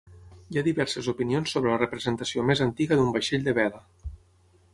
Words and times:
Hi 0.53 0.57
ha 0.59 0.63
diverses 0.67 1.09
opinions 1.13 1.53
sobre 1.57 1.71
la 1.73 1.79
representació 1.83 2.47
més 2.51 2.65
antiga 2.69 2.99
d'un 3.03 3.13
vaixell 3.19 3.47
de 3.51 3.57
vela. 3.61 3.85